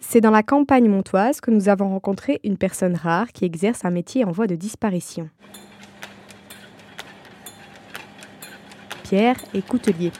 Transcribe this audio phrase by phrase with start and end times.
[0.00, 3.90] C'est dans la campagne montoise que nous avons rencontré une personne rare qui exerce un
[3.90, 5.28] métier en voie de disparition.
[9.04, 10.10] Pierre est coutelier.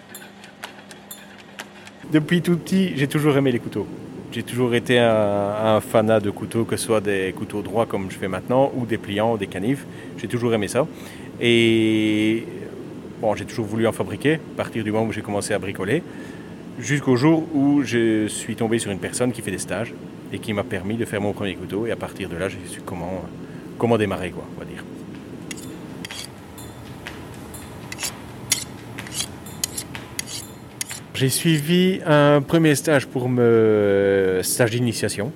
[2.12, 3.86] Depuis tout petit, j'ai toujours aimé les couteaux.
[4.32, 8.16] J'ai toujours été un, fanat de couteaux, que ce soit des couteaux droits comme je
[8.16, 9.86] fais maintenant, ou des pliants, ou des canifs.
[10.18, 10.86] J'ai toujours aimé ça.
[11.40, 12.44] Et
[13.36, 16.02] j'ai toujours voulu en fabriquer, à partir du moment où j'ai commencé à bricoler,
[16.80, 19.94] jusqu'au jour où je suis tombé sur une personne qui fait des stages
[20.32, 21.86] et qui m'a permis de faire mon premier couteau.
[21.86, 23.24] Et à partir de là, j'ai su comment,
[23.78, 24.84] comment démarrer, quoi, on va dire.
[31.14, 35.32] J'ai suivi un premier stage pour me stage d'initiation,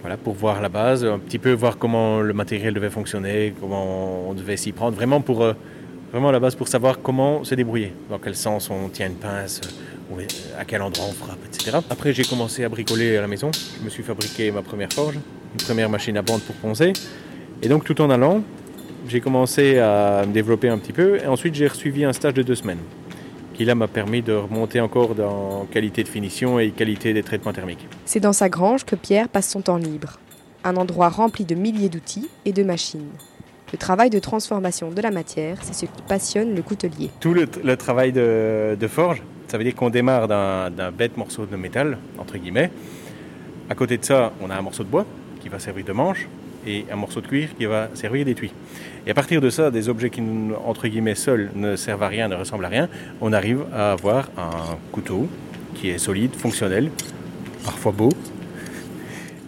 [0.00, 4.30] voilà, pour voir la base, un petit peu voir comment le matériel devait fonctionner, comment
[4.30, 5.44] on devait s'y prendre, vraiment pour
[6.10, 9.60] vraiment la base pour savoir comment se débrouiller, dans quel sens on tient une pince,
[10.58, 11.78] à quel endroit on frappe, etc.
[11.88, 15.16] Après j'ai commencé à bricoler à la maison, je me suis fabriqué ma première forge,
[15.16, 16.92] une première machine à bande pour poncer,
[17.62, 18.42] et donc tout en allant,
[19.08, 22.42] j'ai commencé à me développer un petit peu, et ensuite j'ai suivi un stage de
[22.42, 22.80] deux semaines
[23.60, 27.52] qui là m'a permis de remonter encore dans qualité de finition et qualité des traitements
[27.52, 27.86] thermiques.
[28.06, 30.18] C'est dans sa grange que Pierre passe son temps libre.
[30.64, 33.10] Un endroit rempli de milliers d'outils et de machines.
[33.70, 37.10] Le travail de transformation de la matière, c'est ce qui passionne le coutelier.
[37.20, 41.44] Tout le, le travail de, de, forge, ça veut dire qu'on démarre d'un bête morceau
[41.44, 42.70] de métal, entre guillemets.
[43.68, 45.04] À côté de ça, on a un morceau de bois
[45.40, 46.28] qui va servir de manche
[46.64, 48.52] et un morceau de cuir qui va servir d'étui.
[49.08, 50.22] Et à partir de ça, des objets qui,
[50.64, 52.88] entre guillemets, seuls ne servent à rien, ne ressemblent à rien,
[53.20, 55.28] on arrive à avoir un couteau
[55.74, 56.88] qui est solide, fonctionnel,
[57.64, 58.10] parfois beau,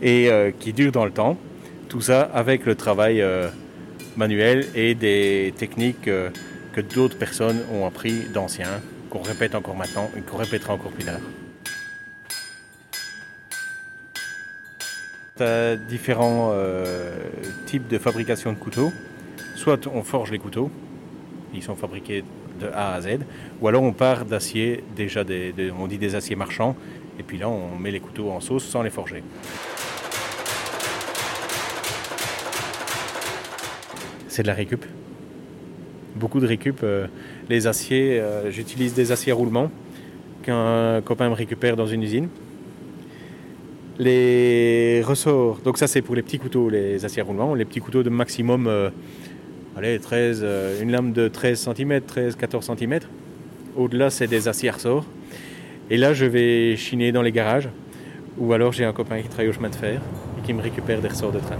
[0.01, 1.39] et euh, qui dure dans le temps.
[1.89, 3.51] Tout ça avec le travail euh,
[4.17, 6.31] manuel et des techniques euh,
[6.73, 8.81] que d'autres personnes ont appris d'anciens,
[9.13, 11.21] qu'on répète encore maintenant et qu'on répétera encore plus tard.
[15.37, 17.15] Tu as différents euh,
[17.67, 18.91] types de fabrication de couteaux.
[19.55, 20.71] Soit on forge les couteaux,
[21.53, 22.25] ils sont fabriqués
[22.59, 23.19] de A à Z,
[23.61, 26.75] ou alors on part d'acier, déjà des, on dit des aciers marchands,
[27.19, 29.23] et puis là on met les couteaux en sauce sans les forger.
[34.29, 34.87] C'est de la récup.
[36.17, 36.81] Beaucoup de récup.
[36.83, 37.09] Euh,
[37.49, 39.71] les aciers, euh, j'utilise des aciers à roulement
[40.43, 42.29] qu'un copain me récupère dans une usine
[43.99, 48.03] les ressorts, donc ça c'est pour les petits couteaux, les aciers roulements, les petits couteaux
[48.03, 48.91] de maximum, euh,
[49.77, 53.01] allez, 13, euh, une lame de 13 cm, 13-14 cm.
[53.77, 55.07] Au-delà c'est des aciers ressorts.
[55.91, 57.69] Et là je vais chiner dans les garages,
[58.39, 60.01] ou alors j'ai un copain qui travaille au chemin de fer
[60.39, 61.59] et qui me récupère des ressorts de train.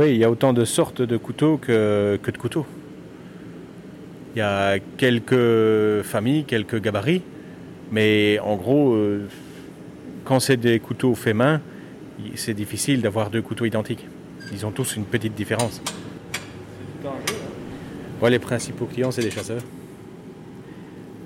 [0.00, 2.64] Oui, il y a autant de sortes de couteaux que, que, de couteaux.
[4.34, 7.20] Il y a quelques familles, quelques gabarits,
[7.92, 9.28] mais en gros, euh,
[10.24, 11.60] quand c'est des couteaux faits main,
[12.34, 14.06] c'est difficile d'avoir deux couteaux identiques.
[14.54, 15.82] Ils ont tous une petite différence.
[18.22, 19.62] Ouais, les principaux clients, c'est des chasseurs.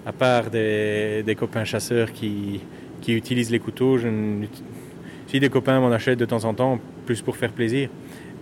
[0.04, 2.58] À part des, des copains chasseurs qui,
[3.00, 4.00] qui, utilisent les couteaux,
[5.28, 7.88] si des copains m'en achètent de temps en temps, plus pour faire plaisir.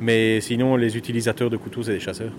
[0.02, 2.32] Mais sinon, les utilisateurs de couteaux, c'est des chasseurs.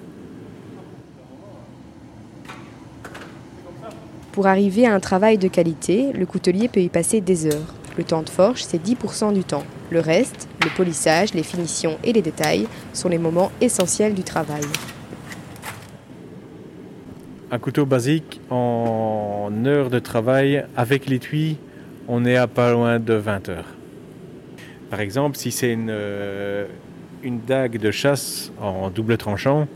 [4.34, 7.74] Pour arriver à un travail de qualité, le coutelier peut y passer des heures.
[7.98, 9.64] Le temps de forge, c'est 10% du temps.
[9.92, 14.64] Le reste, le polissage, les finitions et les détails sont les moments essentiels du travail.
[17.50, 21.56] Un couteau basique, en heures de travail, avec l'étui,
[22.10, 23.70] on est à pas loin de 20 heures.
[24.90, 26.66] Par exemple, si c'est une, euh,
[27.24, 29.68] une dague de chasse en double tranchant,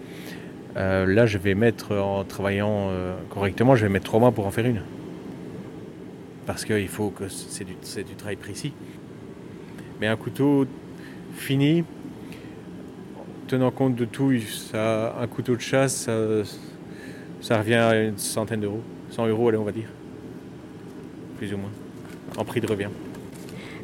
[0.76, 4.46] euh, là je vais mettre en travaillant euh, correctement, je vais mettre trois mois pour
[4.46, 4.82] en faire une.
[6.46, 8.74] Parce qu'il faut que c'est du, travail précis.
[10.00, 10.66] Mais un couteau
[11.36, 11.84] fini,
[13.48, 16.16] tenant compte de tout, ça, un couteau de chasse, ça,
[17.42, 18.82] ça revient à une centaine d'euros.
[19.12, 19.90] 100 euros, allez, on va dire.
[21.38, 21.72] Plus ou moins.
[22.38, 22.90] En prix de revient.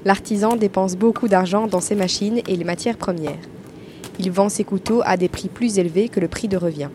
[0.05, 3.39] L'artisan dépense beaucoup d'argent dans ses machines et les matières premières.
[4.19, 6.89] Il vend ses couteaux à des prix plus élevés que le prix de revient.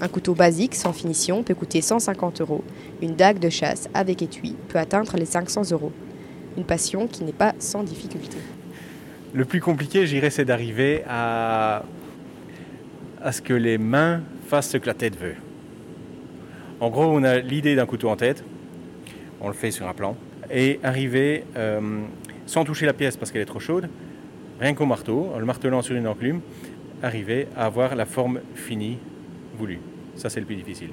[0.00, 2.64] Un couteau basique sans finition peut coûter 150 euros.
[3.00, 5.92] Une dague de chasse avec étui peut atteindre les 500 euros.
[6.56, 8.36] Une passion qui n'est pas sans difficulté.
[9.32, 11.84] Le plus compliqué, j'irais, c'est d'arriver à...
[13.30, 15.36] ce que les mains fassent ce que la tête veut.
[16.80, 18.44] En gros, on a l'idée d'un couteau en tête,
[19.40, 20.16] on le fait sur un plan,
[20.50, 22.00] et arriver euh,
[22.44, 23.88] sans toucher la pièce parce qu'elle est trop chaude,
[24.62, 26.40] rien qu'au marteau, en le martelant sur une enclume,
[27.02, 28.98] arriver à avoir la forme finie
[29.58, 29.80] voulue.
[30.14, 30.90] Ça, c'est le plus difficile.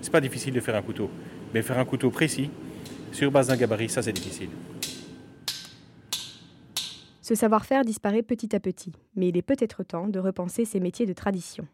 [0.00, 1.10] C'est pas difficile de faire un couteau,
[1.52, 2.50] mais faire un couteau précis
[3.12, 4.48] sur base d'un gabarit, ça, c'est difficile.
[7.20, 11.06] Ce savoir-faire disparaît petit à petit, mais il est peut-être temps de repenser ces métiers
[11.06, 11.66] de tradition.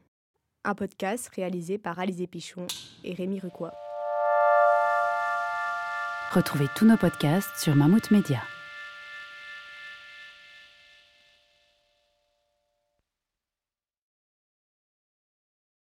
[0.64, 2.66] Un podcast réalisé par Alizé Pichon
[3.04, 3.72] et Rémi Rucois.
[6.32, 8.40] Retrouvez tous nos podcasts sur Mammouth Media.